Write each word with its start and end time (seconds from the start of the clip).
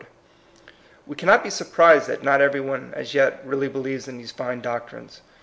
We 1.05 1.15
cannot 1.15 1.43
be 1.43 1.51
surprised 1.51 2.07
that 2.07 2.23
not 2.23 2.41
every 2.41 2.59
one 2.59 2.91
as 2.95 3.13
yet 3.13 3.39
really 3.45 3.67
believes 3.67 4.07
in 4.07 4.17
these 4.17 4.31
fine 4.31 4.59
doc 4.59 4.89
trines. 4.89 5.19